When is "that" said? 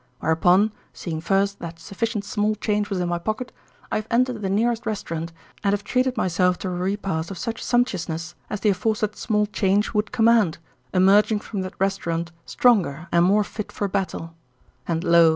1.59-1.77, 11.61-11.75